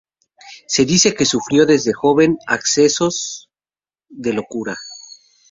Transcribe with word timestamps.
Se 0.67 0.83
dice 0.83 1.13
que 1.13 1.25
sufrió 1.27 1.67
desde 1.67 1.93
joven 1.93 2.39
accesos 2.47 3.51
de 4.09 4.33
locura. 4.33 4.75